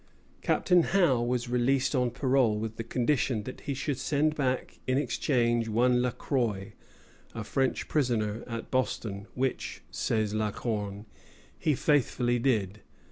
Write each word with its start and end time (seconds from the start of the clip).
Captain 0.41 0.81
Howe 0.81 1.21
was 1.21 1.47
released 1.47 1.93
on 1.93 2.09
parole, 2.09 2.57
with 2.57 2.77
the 2.77 2.83
condition 2.83 3.43
that 3.43 3.61
he 3.61 3.75
should 3.75 3.99
send 3.99 4.33
back 4.33 4.79
in 4.87 4.97
exchange 4.97 5.67
one 5.67 6.01
Lacroix, 6.01 6.73
a 7.35 7.43
French 7.43 7.87
prisoner 7.87 8.43
at 8.47 8.71
Boston, 8.71 9.27
"which," 9.35 9.83
says 9.91 10.33
La 10.33 10.49
Corne, 10.49 11.05
"he 11.59 11.75
faithfully 11.75 12.39
did." 12.39 12.81